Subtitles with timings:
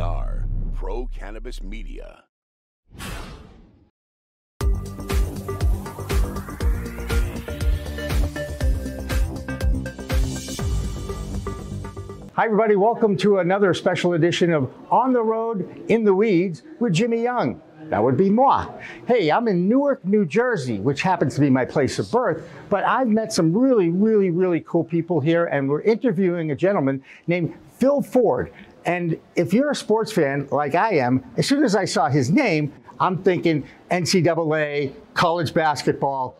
[0.00, 2.24] are Pro Cannabis Media.
[12.32, 12.76] Hi, everybody.
[12.76, 17.60] Welcome to another special edition of On the Road in the Weeds with Jimmy Young.
[17.90, 18.72] That would be moi.
[19.06, 22.84] Hey, I'm in Newark, New Jersey, which happens to be my place of birth, but
[22.84, 27.54] I've met some really, really, really cool people here, and we're interviewing a gentleman named
[27.78, 28.52] Phil Forde.
[28.84, 32.30] And if you're a sports fan like I am, as soon as I saw his
[32.30, 36.36] name, I'm thinking NCAA, college basketball,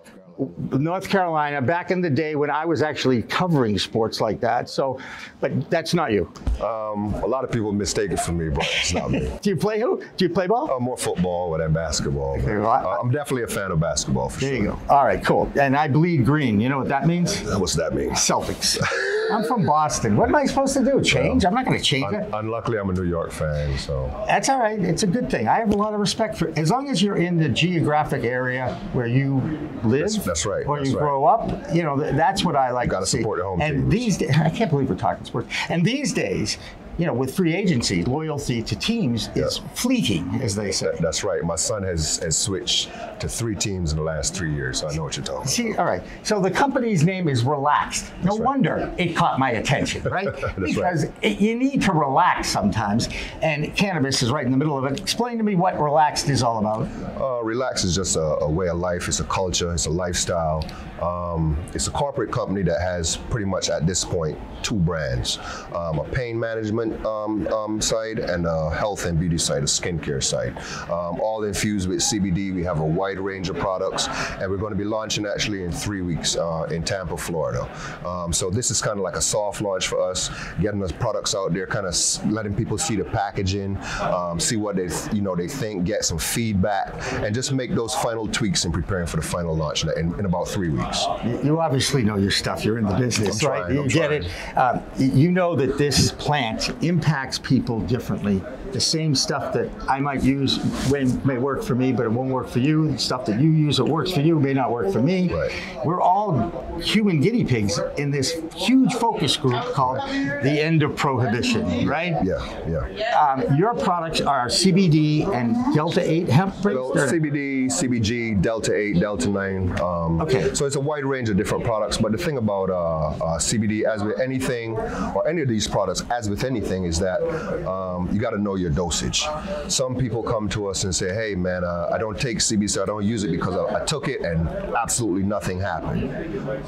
[0.72, 4.70] North Carolina back in the day when I was actually covering sports like that.
[4.70, 4.98] So,
[5.40, 6.32] but that's not you.
[6.62, 9.30] Um, a lot of people mistake it for me, but it's not me.
[9.42, 10.02] Do you play who?
[10.16, 10.70] Do you play ball?
[10.70, 12.38] Uh, more football than basketball.
[12.38, 14.64] Okay, well, I- Uh, I'm definitely a fan of basketball for there sure.
[14.64, 14.78] you go.
[14.88, 15.52] All right, cool.
[15.60, 16.58] And I bleed green.
[16.58, 17.42] You know what that means?
[17.58, 18.10] What's that mean?
[18.12, 18.78] Celtics.
[19.30, 20.16] I'm from Boston.
[20.16, 21.00] What am I supposed to do?
[21.02, 21.44] Change?
[21.44, 22.30] I'm not going to change Un- it.
[22.32, 24.78] unluckily, I'm a New York fan, so That's all right.
[24.78, 25.48] It's a good thing.
[25.48, 28.74] I have a lot of respect for as long as you're in the geographic area
[28.92, 29.40] where you
[29.84, 30.00] live.
[30.12, 31.02] That's- that's right, Or that's you right.
[31.02, 31.74] grow up.
[31.74, 33.18] You know, th- that's what I like gotta to see.
[33.18, 33.92] support your home And teams.
[33.92, 35.48] these days, I can't believe we're talking sports.
[35.68, 36.58] And these days,
[36.98, 40.86] you know, with free agency, loyalty to teams is fleeting, as they say.
[40.86, 41.42] that- that's right.
[41.42, 44.94] My son has, has switched to three teams in the last three years, so I
[44.94, 45.50] know what you're talking about.
[45.50, 46.02] See, all right.
[46.22, 48.12] So the company's name is Relaxed.
[48.22, 48.40] No right.
[48.40, 50.26] wonder it caught my attention, right?
[50.42, 50.56] right.
[50.60, 53.08] because it, you need to relax sometimes,
[53.42, 55.00] and cannabis is right in the middle of it.
[55.00, 56.88] Explain to me what Relaxed is all about.
[57.20, 59.08] Uh, relax is just a, a way of life.
[59.08, 59.72] It's a culture.
[59.72, 60.64] It's a lifestyle.
[61.02, 65.38] Um, it's a corporate company that has pretty much at this point two brands:
[65.74, 70.22] um, a pain management um, um, side and a health and beauty side, a skincare
[70.22, 70.56] side.
[70.90, 72.54] Um, all infused with CBD.
[72.54, 74.08] We have a wide range of products,
[74.40, 77.68] and we're going to be launching actually in three weeks uh, in Tampa, Florida.
[78.06, 81.34] Um, so this is kind of like a soft launch for us, getting the products
[81.34, 81.94] out there, kind of
[82.30, 86.04] letting people see the packaging, um, see what they th- you know they think, get
[86.04, 89.90] some feedback, and just make those final tweaks in preparing for the final launch in,
[90.18, 91.04] in about three weeks.
[91.44, 92.64] You- obviously know your stuff.
[92.64, 93.58] You're in the business, I'm right?
[93.60, 94.22] trying, you I'm get trying.
[94.22, 94.56] it.
[94.56, 94.82] Um,
[95.18, 98.42] you know that this plant impacts people differently.
[98.72, 100.58] The same stuff that I might use
[100.90, 102.92] may, may work for me, but it won't work for you.
[102.92, 105.32] The stuff that you use that works for you may not work for me.
[105.32, 105.52] Right.
[105.84, 111.88] We're all human guinea pigs in this huge focus group called the End of Prohibition,
[111.88, 112.14] right?
[112.24, 113.20] Yeah, yeah.
[113.20, 116.64] Um, your products are CBD and Delta 8 hemp.
[116.64, 119.80] Well, CBD, CBG, Delta 8, Delta 9.
[119.80, 120.54] Um, Okay.
[120.54, 121.96] So it's a wide range of different products.
[121.96, 126.04] But the thing about uh, uh, CBD, as with anything, or any of these products,
[126.10, 127.20] as with anything, is that
[127.66, 129.24] um, you got to know your dosage.
[129.68, 132.82] Some people come to us and say, hey, man, uh, I don't take CBD, so
[132.82, 136.10] I don't use it because I, I took it and absolutely nothing happened.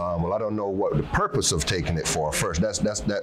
[0.00, 2.60] Um, well, I don't know what the purpose of taking it for first.
[2.60, 3.22] That's, that's that.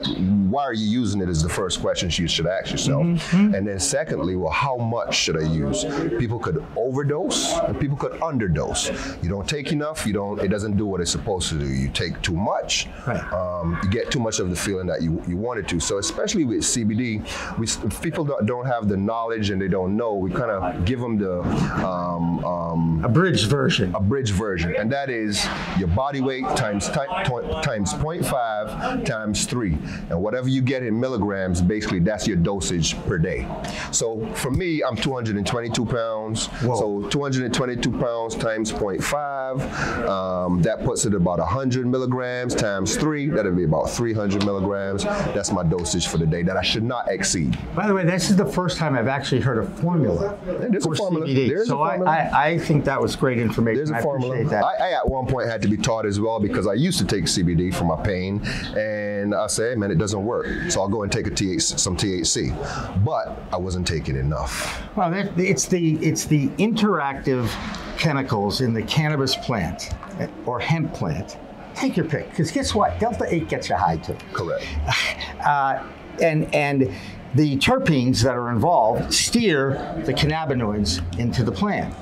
[0.49, 3.33] Why are you using it is the first question you should ask yourself.
[3.33, 5.85] And then secondly, well, how much should I use?
[6.19, 9.21] People could overdose and people could underdose.
[9.23, 10.39] You don't take enough, you don't.
[10.41, 11.65] It doesn't do what it's supposed to do.
[11.67, 13.21] You take too much, Right.
[13.33, 15.79] um, you get too much of the feeling that you, you wanted to.
[15.79, 17.23] So especially with CBD,
[17.57, 17.67] we,
[18.01, 21.17] people don't, don't have the knowledge and they don't know, we kind of give them
[21.17, 21.41] the
[21.85, 23.93] um, um, abridged version.
[23.95, 25.45] abridged version, and that is
[25.77, 29.77] your body weight times times 0.5 times three,
[30.09, 33.47] and whatever you get in milligrams, basically that's your dosage per day.
[33.91, 36.47] So for me, I'm 222 pounds.
[36.47, 37.01] Whoa.
[37.03, 43.27] So 222 pounds times 0.5, um, that puts it about 100 milligrams times three.
[43.27, 45.03] That'll be about 300 milligrams.
[45.03, 47.57] That's my dosage for the day that I should not exceed.
[47.75, 50.89] By the way, this is the first time I've actually heard a formula There's a
[50.89, 51.27] for formula.
[51.27, 51.47] CBD.
[51.47, 52.11] There's so I, formula.
[52.11, 53.77] I, I think that was great information.
[53.77, 54.33] There's a I formula.
[54.35, 54.63] appreciate that.
[54.63, 57.05] I, I at one point had to be taught as well because I used to
[57.05, 58.45] take CBD for my pain,
[58.75, 60.47] and I say, hey, man, it doesn't work.
[60.69, 64.81] So I'll go and take a THC, some THC, but I wasn't taking enough.
[64.95, 67.49] well, that, it's the it's the interactive
[67.97, 71.37] chemicals in the cannabis plant eh, or hemp plant.
[71.75, 72.99] Take your pick, because guess what?
[72.99, 74.17] Delta eight gets you high too.
[74.33, 74.65] Correct.
[75.45, 75.83] uh,
[76.21, 76.93] and and
[77.35, 79.71] the terpenes that are involved steer
[80.05, 81.93] the cannabinoids into the plant.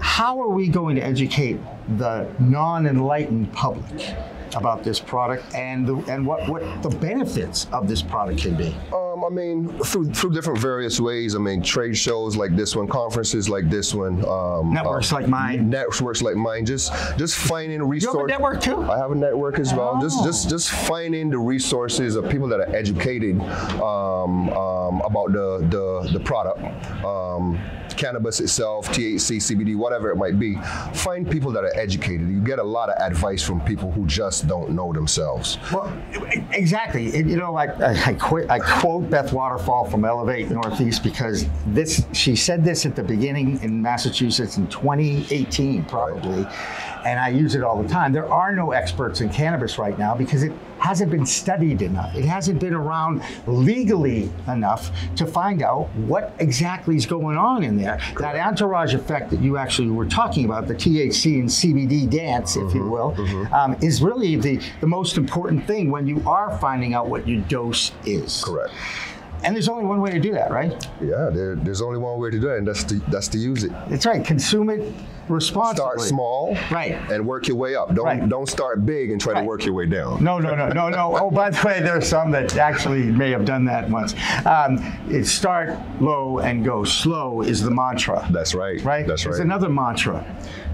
[0.00, 1.58] How are we going to educate
[1.96, 4.14] the non-enlightened public
[4.54, 8.74] about this product and the, and what, what the benefits of this product can be?
[8.92, 11.34] Um, I mean, through through different various ways.
[11.34, 15.28] I mean, trade shows like this one, conferences like this one, um, Networks uh, like
[15.28, 15.70] mine.
[15.70, 16.66] networks like mine.
[16.66, 18.14] Just just finding resources.
[18.14, 18.82] You have a network too?
[18.90, 20.00] I have a network as well.
[20.00, 20.24] Just Oh.
[20.24, 23.40] just just finding the resources of people that are educated
[23.80, 26.60] um, um, about the the, the product.
[27.04, 27.58] Um,
[27.96, 30.56] cannabis itself, THC, CBD, whatever it might be,
[30.94, 32.28] find people that are educated.
[32.28, 35.58] You get a lot of advice from people who just just don't know themselves.
[35.72, 35.92] Well,
[36.52, 37.08] exactly.
[37.08, 41.46] It, you know, I, I, I, quit, I quote Beth Waterfall from Elevate Northeast because
[41.66, 46.46] this she said this at the beginning in Massachusetts in 2018, probably,
[47.04, 48.12] and I use it all the time.
[48.12, 50.52] There are no experts in cannabis right now because it
[50.84, 52.14] hasn't been studied enough.
[52.14, 57.78] It hasn't been around legally enough to find out what exactly is going on in
[57.78, 57.98] there.
[58.18, 62.74] That entourage effect that you actually were talking about, the THC and CBD dance, if
[62.74, 63.16] you will,
[63.54, 67.40] um, is really the, the most important thing when you are finding out what your
[67.42, 68.44] dose is.
[68.44, 68.74] Correct.
[69.42, 70.72] And there's only one way to do that, right?
[71.00, 73.64] Yeah, there, there's only one way to do it, and that's to that's to use
[73.64, 73.72] it.
[73.88, 74.24] That's right.
[74.24, 74.94] Consume it
[75.28, 75.76] responsibly.
[75.76, 76.96] Start small, Right.
[77.10, 77.94] and work your way up.
[77.94, 78.28] Don't Right.
[78.28, 79.40] don't start big and try Right.
[79.42, 80.22] to work your way down.
[80.22, 81.18] No, no, no, no, no.
[81.24, 84.14] Oh, by the way, there's some that actually may have done that once.
[84.44, 84.78] Um,
[85.08, 88.26] it's start low and go slow is the mantra.
[88.30, 88.82] That's right.
[88.84, 89.06] right?
[89.06, 89.40] That's right.
[89.40, 90.24] another mantra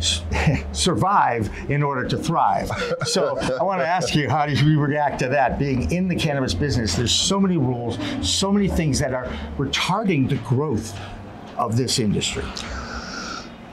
[0.73, 2.71] survive in order to thrive.
[3.05, 5.59] So I want to ask you, how do you react to that?
[5.59, 9.27] Being in the cannabis business, there's so many rules, so many things that are
[9.59, 10.99] retarding the growth
[11.57, 12.45] of this industry.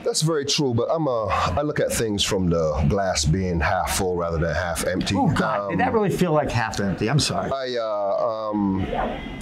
[0.07, 3.97] That's very true, but I'm a I look at things from the glass being half
[3.97, 5.15] full rather than half empty.
[5.17, 7.09] Oh, God, Um, did that really feel like half empty?
[7.09, 7.51] I'm sorry.
[7.51, 8.87] I, uh, um,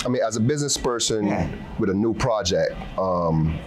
[0.03, 1.47] I mean, as a business person Yeah.
[1.77, 3.59] with a new project, um,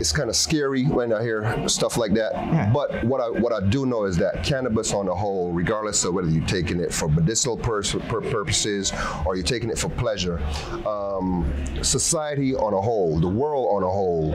[0.00, 2.32] it's kind of scary when I hear stuff like that.
[2.32, 2.70] Yeah.
[2.72, 6.14] But what I what I do know is that cannabis on the whole, regardless of
[6.14, 8.92] whether you're taking it for medicinal pur- purposes
[9.26, 10.40] or you're taking it for pleasure,
[10.86, 11.52] um,
[11.82, 14.34] society on a whole, the world on a whole,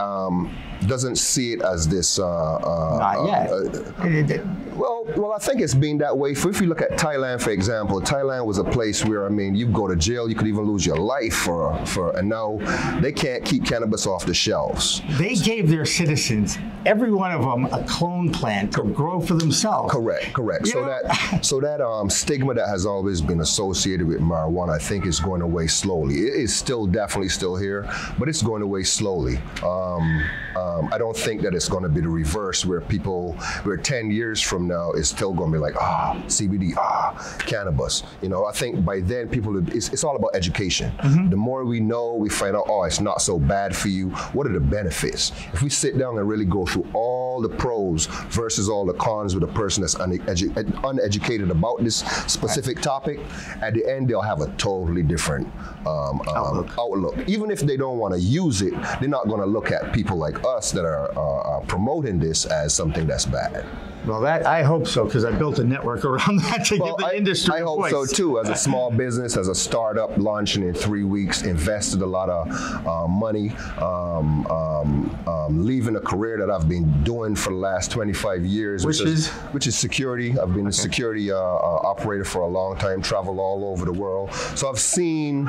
[0.00, 0.56] um,
[0.86, 2.18] doesn't see it as this.
[2.18, 3.50] Uh, uh, Not yet.
[3.50, 6.34] uh, It- it- well, well, I think it's been that way.
[6.34, 9.54] For if you look at Thailand, for example, Thailand was a place where I mean,
[9.54, 12.58] you go to jail, you could even lose your life for for, and now
[13.00, 15.02] they can't keep cannabis off the shelves.
[15.18, 19.92] They gave their citizens, every one of them, a clone plant to grow for themselves.
[19.92, 20.66] Correct, correct.
[20.66, 24.74] You so know- that so that um, stigma that has always been associated with marijuana,
[24.74, 26.14] I think, is going away slowly.
[26.14, 27.88] It is still definitely still here,
[28.18, 29.38] but it's going away slowly.
[29.62, 30.24] Um,
[30.56, 33.32] um, I don't think that it's going to be the reverse, where people,
[33.64, 38.02] where 10 years from now, is still going to be like, ah, CBD, ah, cannabis.
[38.22, 40.92] You know, I think by then people, it's, it's all about education.
[41.30, 44.10] The more we know, we find out, oh, it's not so bad for you.
[44.32, 45.32] What are the benefits?
[45.52, 49.34] If we sit down and really go through all the pros versus all the cons
[49.34, 51.96] with a person that's unedu- uneducated about this
[52.26, 53.20] specific topic,
[53.60, 55.46] at the end they'll have a totally different
[55.86, 57.16] um, um, outlook.
[57.26, 60.16] Even if they don't want to use it, they're not going to look at people
[60.16, 63.64] like us that are uh, uh, promoting this as something that's bad.
[64.06, 67.06] Well, that I hope so because I built a network around that to Well, give
[67.06, 67.90] the I, industry I hope voice.
[67.90, 68.38] so too.
[68.40, 72.86] As a small business, as a startup launching in three weeks, invested a lot of
[72.86, 77.90] uh, money, um, um, um, leaving a career that I've been doing for the last
[77.90, 79.28] 25 years, Which is?
[79.52, 80.38] which is security.
[80.38, 83.92] I've been a security uh, uh, operator for a long time, traveled all over the
[83.92, 84.32] world.
[84.54, 85.46] So I've seen.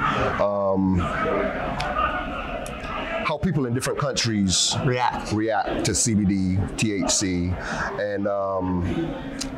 [3.26, 5.32] How people in different countries React.
[5.32, 7.52] react to CBD, THC,
[8.00, 8.86] and um,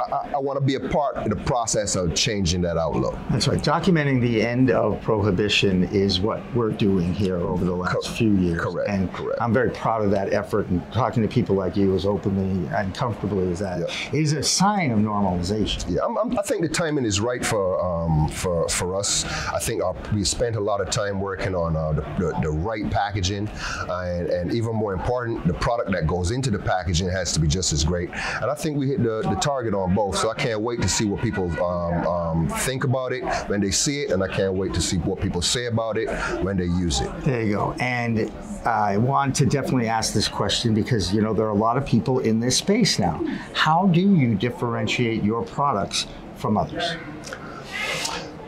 [0.01, 3.17] I, I want to be a part of the process of changing that outlook.
[3.29, 3.59] That's right.
[3.61, 8.31] Documenting the end of prohibition is what we're doing here over the last Cor- few
[8.35, 8.61] years.
[8.61, 9.41] correct, And correct.
[9.41, 12.95] I'm very proud of that effort and talking to people like you as openly and
[12.95, 14.17] comfortably as that Yeah.
[14.17, 15.83] is a sign of normalization.
[15.93, 19.25] Yeah, I'm, I'm, I think the timing is right for um, for for us.
[19.53, 22.49] I think our, we spent a lot of time working on uh, the, the, the
[22.49, 23.49] right packaging,
[23.89, 27.39] uh, and, and even more important, the product that goes into the packaging has to
[27.39, 28.09] be just as great.
[28.09, 30.17] And I think we hit the, the target on both.
[30.17, 33.71] So I can't wait to see what people um, um, think about it when they
[33.71, 36.09] see it, and I can't wait to see what people say about it
[36.43, 37.09] when they use it.
[37.21, 37.75] There you go.
[37.79, 38.31] And
[38.65, 41.85] I want to definitely ask this question because you know there are a lot of
[41.85, 43.23] people in this space now.
[43.53, 46.95] How do you differentiate your products from others?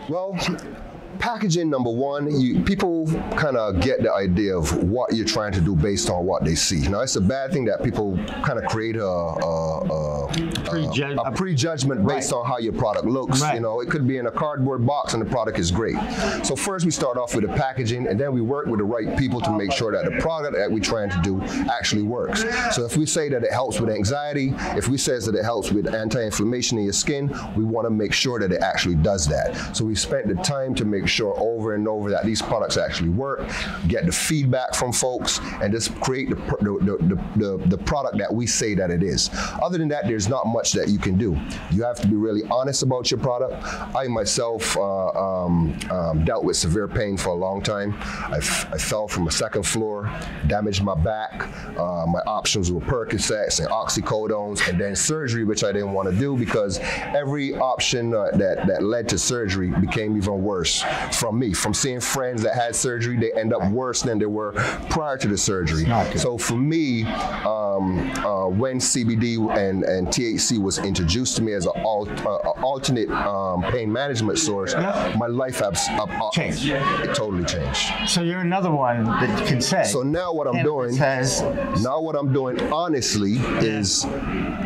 [0.10, 0.38] Well,
[1.20, 5.62] packaging number one, you, people kind of get the idea of what you're trying to
[5.62, 6.88] do based on what they see.
[6.88, 9.80] Now, it's a bad thing that people kind of create a, a,
[10.26, 12.38] a, Prejud- a prejudgment based Right.
[12.40, 13.42] on how your product looks.
[13.42, 13.56] Right.
[13.56, 15.96] You know, it could be in a cardboard box and the product is great.
[16.44, 19.18] So first we start off with the packaging, and then we work with the right
[19.18, 22.44] people to make sure that the product that we're trying to do actually works.
[22.76, 25.72] So if we say that it helps with anxiety, if we says that it helps
[25.72, 29.76] with anti-inflammation in your skin, we want to make sure that it actually does that.
[29.76, 33.10] So we spent the time to make sure over and over that these products actually
[33.10, 33.48] work,
[33.88, 38.34] get the feedback from folks, and just create the, the, the, the, the product that
[38.34, 39.30] we say that it is.
[39.62, 41.40] Other than that, there's not much that you can do.
[41.72, 43.54] You have to be really honest about your product.
[43.96, 47.96] I myself uh, um, um, dealt with severe pain for a long time.
[48.00, 50.10] I, fell from a second floor,
[50.48, 51.44] damaged my back.
[51.78, 56.16] Uh, my options were Percocets and oxycodones, and then surgery, which I didn't want to
[56.16, 61.54] do because every option uh, that that led to surgery became even worse from me.
[61.54, 64.54] From seeing friends that had surgery, they end up worse than they were
[64.90, 65.86] prior to the surgery.
[66.18, 71.66] So for me, um, uh, when CBD and, and THC was introduced to me as
[71.66, 75.88] an alt, uh, alternate um, pain management source, my life has
[76.34, 76.66] changed.
[76.66, 77.92] It totally changed.
[78.08, 79.84] So you're another one that can say.
[79.84, 81.42] So now what I'm doing, has,
[81.82, 84.06] now what I'm doing honestly is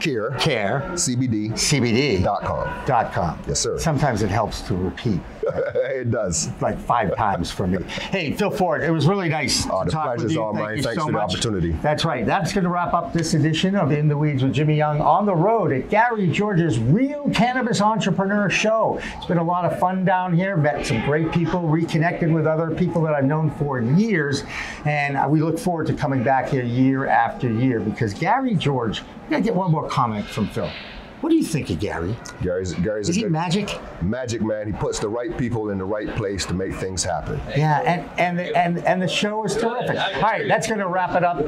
[0.00, 0.30] Care.
[0.38, 1.52] care, CBD.
[1.52, 2.22] CBD.
[2.22, 2.86] Dot com.
[2.86, 3.38] Dot com.
[3.46, 3.78] Yes, sir.
[3.78, 5.20] Sometimes it helps to repeat
[5.74, 6.50] it does.
[6.60, 7.82] like five times for me.
[7.84, 10.42] Hey, Phil Forde, it was really nice Uh, to the talk with you.
[10.42, 10.76] all Thank mine.
[10.78, 11.72] you Thanks so for the opportunity.
[11.82, 12.24] That's right.
[12.26, 15.26] That's going to wrap up this edition of In the Weeds with Jimmy Young on
[15.26, 19.00] the road at Gary George's Real Cannabis Entrepreneur Show.
[19.16, 20.56] It's been a lot of fun down here.
[20.56, 24.44] Met some great people, reconnected with other people that I've known for years,
[24.84, 29.02] and uh, we look forward to coming back here year after year because Gary George.
[29.30, 30.70] I get one more comment from Phil.
[31.20, 32.14] What do you think of Gary?
[32.42, 33.80] Gary's, Gary's Is a he good magic?
[34.02, 34.66] magic man.
[34.68, 37.40] He puts the right people in the right place to make things happen.
[37.56, 39.96] Yeah, and and and and the show is terrific.
[39.96, 41.38] All right, that's going to wrap it up.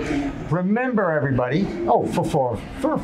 [0.51, 1.67] Remember, everybody.
[1.87, 2.99] Oh, for for for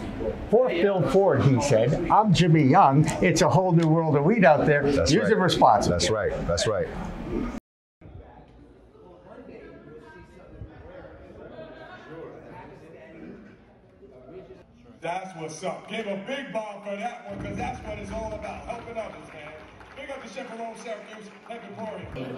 [0.50, 2.10] for Phil Forde, he said.
[2.10, 3.06] I'm Jimmy Young.
[3.22, 4.90] It's a whole new world of weed out there.
[4.90, 5.32] That's Use right.
[5.32, 5.98] it responsibly.
[5.98, 6.48] That's right.
[6.48, 6.88] That's right.
[15.00, 15.88] That's what's up.
[15.88, 19.28] Give a big bomb for that one, because that's what it's all about, helping others,
[19.32, 19.52] man.
[19.96, 22.36] Big up to Chaperone Syracuse, Lake Emporium.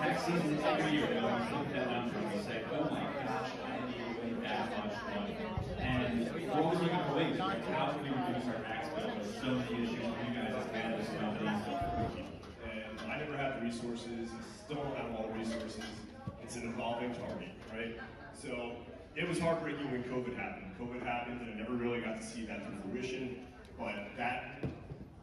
[0.00, 3.04] tax season every year, and I look at that number and we say, oh my
[3.24, 5.36] gosh, I need that much money.
[5.80, 7.36] And what was even the wait?
[7.38, 9.12] How can we reduce our tax bill?
[9.12, 11.62] There's so many issues with you guys as cannabis companies.
[12.64, 14.28] and I never had the resources,
[14.64, 15.84] still don't have all the resources.
[16.42, 17.98] It's an evolving target, right?
[18.34, 18.72] So
[19.14, 20.72] it was heartbreaking when COVID happened.
[20.80, 23.46] COVID happened and I never really got to see that to fruition,
[23.78, 24.64] but that,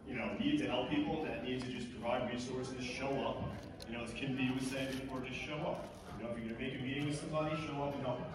[0.08, 3.44] you know, need to help people, that need to just provide resources, show up.
[3.90, 5.90] You know, as Kim D was saying before, just show up.
[6.18, 8.32] You know, if you're gonna make a meeting with somebody, show up and help them.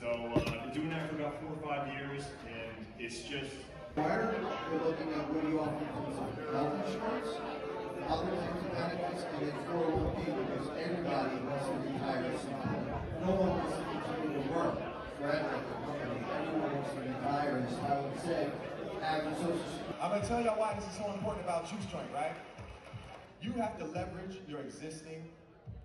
[0.00, 3.52] So uh, I've been doing that for about four or five years and it's just,
[3.94, 4.34] Prior,
[4.70, 5.84] we're looking at what you offer
[6.52, 7.34] health insurance,
[8.06, 8.30] other
[8.72, 10.68] benefits, and then 401k, because
[12.38, 12.50] wants to.
[13.26, 13.87] No one wants to
[15.20, 17.08] Everyone wants to.
[20.00, 22.34] I'm tell y'all why this is so important about Juice Joint, right?
[23.42, 25.28] You have to leverage your existing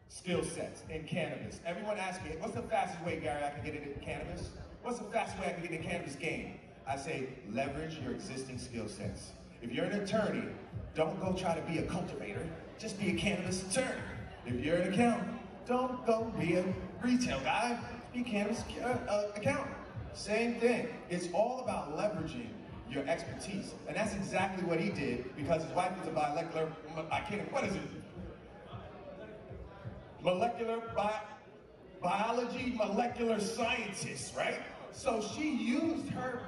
[0.10, 1.62] skill sets in cannabis.
[1.66, 4.50] Everyone asks me, what's the fastest way, Gary, I can get into cannabis?
[4.84, 6.60] What's the fastest way I can get into cannabis game?
[6.88, 9.32] I say, leverage your existing skill sets.
[9.62, 10.48] If you're an attorney,
[10.94, 12.48] don't go try to be a cultivator,
[12.78, 14.02] just be a cannabis attorney.
[14.46, 16.66] If you're an accountant, don't go be a
[17.02, 17.80] retail guy,
[18.14, 19.76] be a cannabis uh, uh, accountant.
[20.14, 20.88] Same thing.
[21.10, 22.50] It's all about leveraging
[22.90, 23.74] your expertise.
[23.88, 26.72] And that's exactly what he did because his wife was a molecular,
[27.12, 27.82] I can't, what is it?
[30.22, 31.22] Molecular bi-
[32.02, 34.60] biology, molecular scientist, right?
[34.92, 36.40] So she used her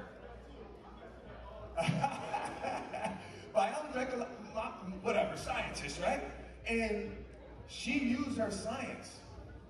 [5.02, 6.22] whatever, scientist, right?
[6.68, 7.12] And
[7.68, 9.16] she used her science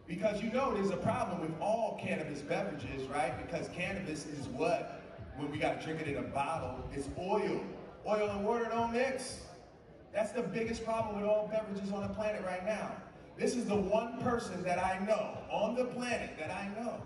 [0.07, 3.35] because you know there's a problem with all cannabis beverages, right?
[3.45, 5.03] Because cannabis is what?
[5.37, 7.61] When we got to drink it in a bottle, it's oil.
[8.07, 9.41] Oil and water don't mix.
[10.15, 12.93] That's the biggest problem with all beverages on the planet right now.
[13.37, 17.03] This is the one person that I know on the planet that I know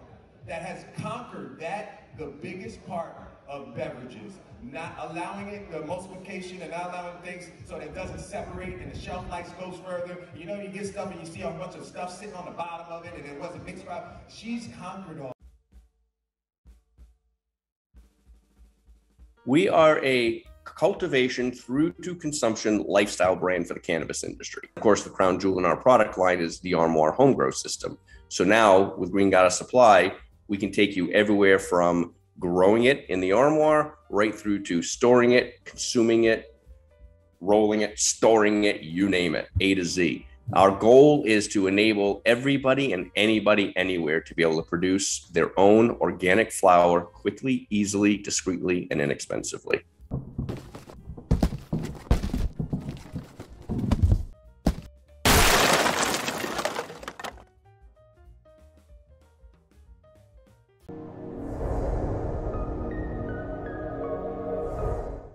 [0.47, 3.17] that has conquered that, the biggest part
[3.51, 8.21] of beverages, not allowing it, the multiplication and not allowing things so that it doesn't
[8.21, 10.19] separate and the shelf life goes further.
[10.37, 12.53] You know, you get stuff and you see a bunch of stuff sitting on the
[12.53, 14.05] bottom of it and it wasn't mixed right.
[14.29, 15.33] She's conquered all.
[19.47, 24.69] We are a cultivation through to consumption lifestyle brand for the cannabis industry.
[24.77, 27.99] Of course, the crown jewel in our product line is the Armoire Homegrow System.
[28.29, 30.13] So now with Green Goddess Supply,
[30.47, 35.33] we can take you everywhere from growing it in the armoire right through to storing
[35.33, 36.57] it, consuming it,
[37.41, 40.27] rolling it, storing it, you name it, A to Z.
[40.55, 45.57] Our goal is to enable everybody and anybody anywhere to be able to produce their
[45.59, 49.83] own organic flower quickly, easily, discreetly, and inexpensively.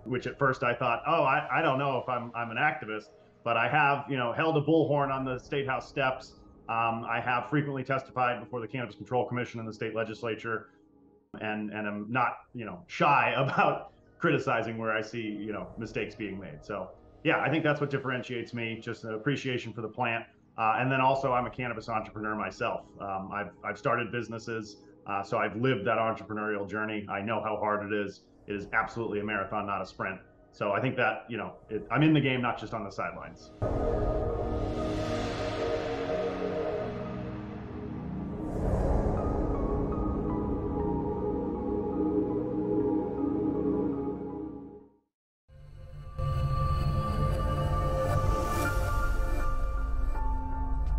[0.08, 3.10] Which at first I thought, oh, I, I don't know if I'm, I'm an activist,
[3.44, 6.34] but I have, you know, held a bullhorn on the state house steps.
[6.68, 10.70] Um, I have frequently testified before the Cannabis Control Commission and the state legislature,
[11.40, 16.14] and and I'm not, you know, shy about criticizing where I see, you know, mistakes
[16.14, 16.64] being made.
[16.64, 16.90] So
[17.22, 20.24] yeah, I think that's what differentiates me, just an appreciation for the plant.
[20.58, 22.86] Uh, and then also, I'm a cannabis entrepreneur myself.
[23.00, 27.06] Um, I've, I've started businesses, uh, so I've lived that entrepreneurial journey.
[27.10, 28.22] I know how hard it is.
[28.46, 30.20] It is absolutely a marathon, not a sprint.
[30.52, 32.90] So I think that, you know, it, I'm in the game, not just on the
[32.90, 33.50] sidelines.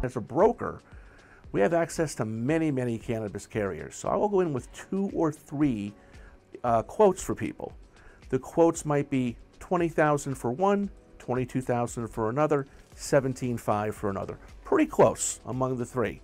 [0.04, 0.82] As a broker,
[1.52, 3.96] we have access to many, many cannabis carriers.
[3.96, 5.94] So I will go in with two or three
[6.64, 7.74] uh, quotes for people.
[8.30, 14.38] The quotes might be 20,000 for one, 22,000 for another, 17.5 for another.
[14.64, 16.22] Pretty close among the three.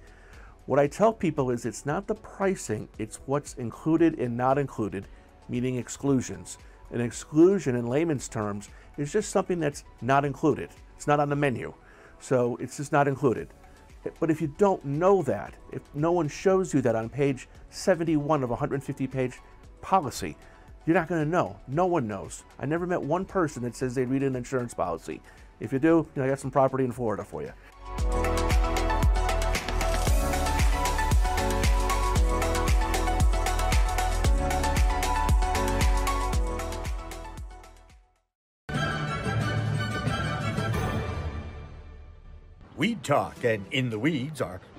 [0.65, 5.07] What I tell people is it's not the pricing, it's what's included and not included,
[5.49, 6.57] meaning exclusions.
[6.91, 10.69] An exclusion in layman's terms is just something that's not included.
[10.95, 11.73] It's not on the menu.
[12.19, 13.49] So it's just not included.
[14.19, 18.43] But if you don't know that, if no one shows you that on page 71
[18.43, 19.39] of a 150 page
[19.83, 20.35] policy,
[20.87, 21.57] you're not going to know.
[21.67, 22.43] No one knows.
[22.57, 25.21] I never met one person that says they read an insurance policy.
[25.59, 27.53] If you do, you know, I got some property in Florida for you.
[42.75, 44.59] Weed Talk and In the Weeds are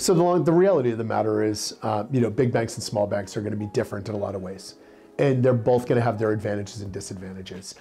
[0.00, 3.06] So the, the reality of the matter is, uh, you know, big banks and small
[3.06, 4.76] banks are going to be different in a lot of ways,
[5.18, 7.74] and they're both going to have their advantages and disadvantages.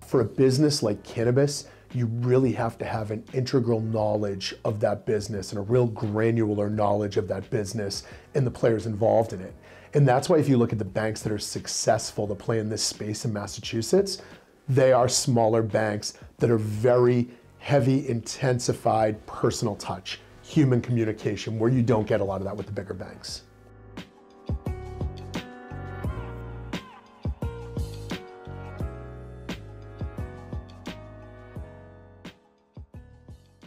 [0.00, 5.04] For a business like cannabis, you really have to have an integral knowledge of that
[5.04, 9.54] business and a real granular knowledge of that business and the players involved in it.
[9.92, 12.70] And that's why if you look at the banks that are successful to play in
[12.70, 14.22] this space in Massachusetts,
[14.66, 20.20] they are smaller banks that are very heavy, intensified personal touch,
[20.50, 23.42] human communication, where you don't get a lot of that with the bigger banks.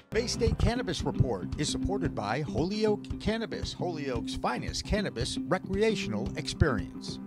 [0.10, 7.17] Bay State Cannabis Report is supported by Holyoke Cannabis, Holyoke's finest cannabis recreational experience.